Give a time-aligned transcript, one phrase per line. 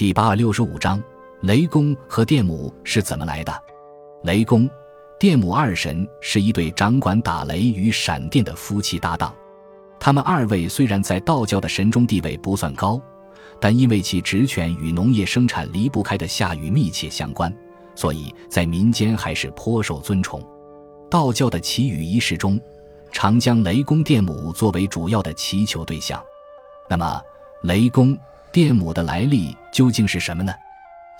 [0.00, 0.98] 第八六十五章，
[1.42, 3.52] 雷公和电母是怎么来的？
[4.22, 4.66] 雷公、
[5.18, 9.30] 电母二神是一对掌管打雷与闪电的夫妻搭档。
[9.98, 12.98] 他们二位虽然在道教的神中地位不算高，
[13.60, 17.54] 但因为其职权与农业生产离不开的下雨密切相关，
[17.94, 20.42] 所以在民间还是颇受尊崇。
[21.10, 22.58] 道教的祈雨仪式中，
[23.12, 26.18] 常将雷公电母作为主要的祈求对象。
[26.88, 27.20] 那么，
[27.64, 28.18] 雷公
[28.52, 30.52] 电母的来历究竟是什么呢？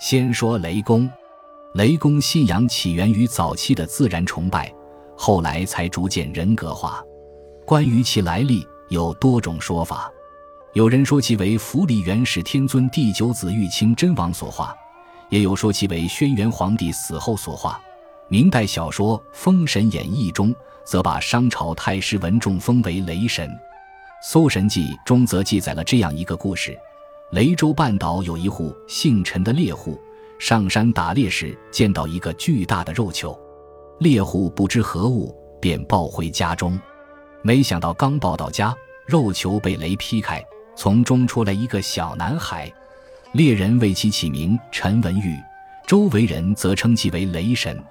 [0.01, 1.09] 先说雷公，
[1.75, 4.69] 雷公信仰起源于早期的自然崇拜，
[5.15, 7.01] 后来才逐渐人格化。
[7.65, 10.11] 关于其来历，有多种说法。
[10.73, 14.75] 有人说其为福里元始天尊第九子玉清真王所化，
[15.29, 17.81] 也有说其为轩辕皇帝死后所化。
[18.27, 23.47] 明代小说《封神演义》中则把商朝太师文仲封为雷神。
[24.21, 26.77] 《搜神记》中则记载了这样一个故事：
[27.31, 29.97] 雷州半岛有一户姓陈的猎户，
[30.37, 33.39] 上山打猎时见到一个巨大的肉球，
[33.99, 36.77] 猎户不知何物，便抱回家中。
[37.41, 38.75] 没想到刚抱到家，
[39.07, 40.43] 肉球被雷劈开。
[40.75, 42.69] 从中出来一个小男孩，
[43.31, 45.37] 猎人为其起名陈文玉，
[45.87, 47.81] 周围人则称其为雷神。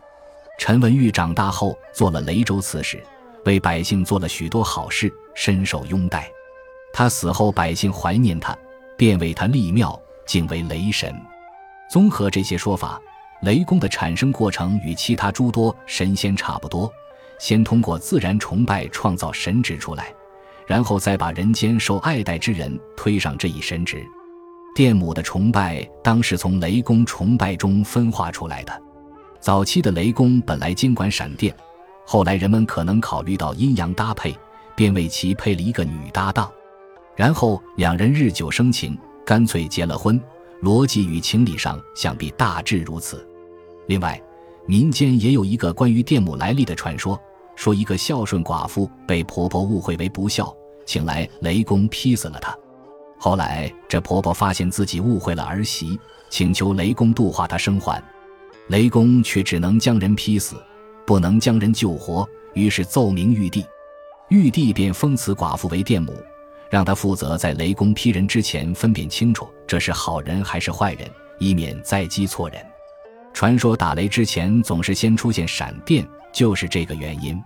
[0.58, 3.02] 陈文玉长大后做了雷州刺史，
[3.46, 6.30] 为百姓做了许多好事，深受拥戴。
[6.92, 8.54] 他死后，百姓怀念他，
[9.00, 11.10] 便为他立庙，敬为雷神。
[11.90, 13.00] 综合这些说法，
[13.40, 16.92] 雷公的产生过程与其他诸多神仙差不多，
[17.38, 20.12] 先通过自然崇拜创造神职出来。
[20.66, 24.04] 然后再把人间受爱戴之人推上这一神职，
[24.74, 28.82] 电母的崇拜当是从雷公崇拜中分化出来的。
[29.40, 31.56] 早期的雷公本来监管闪电，
[32.04, 34.36] 后来人们可能考虑到阴阳搭配，
[34.76, 36.52] 便为其配了一个女搭档。
[37.20, 40.18] 然后两人日久生情，干脆结了婚。
[40.62, 43.28] 逻辑与情理上想必大致如此。
[43.88, 44.18] 另外，
[44.64, 47.20] 民间也有一个关于电母来历的传说，
[47.54, 50.50] 说一个孝顺寡妇被婆婆误会为不孝。
[50.86, 52.56] 请来雷公劈死了她。
[53.18, 56.00] 后来这婆婆发现自己误会了儿媳，
[56.30, 58.02] 请求雷公度化她生还，
[58.68, 60.56] 雷公却只能将人劈死，
[61.06, 62.26] 不能将人救活。
[62.54, 63.62] 于是奏明玉帝，
[64.30, 66.14] 玉帝便封此寡妇为电母，
[66.70, 71.06] 让他负责在雷公劈人之前分辨清楚这是好人还是坏人，
[71.38, 72.64] 以免再击错人。
[73.34, 77.42] 传说打雷之前总是先出现闪电，就是这个原因。